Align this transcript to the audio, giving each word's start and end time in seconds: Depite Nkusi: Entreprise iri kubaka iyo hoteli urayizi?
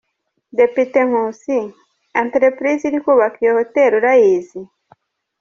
Depite 0.57 0.99
Nkusi: 1.07 1.59
Entreprise 2.21 2.83
iri 2.87 2.99
kubaka 3.05 3.37
iyo 3.41 3.51
hoteli 3.59 3.93
urayizi? 3.99 4.59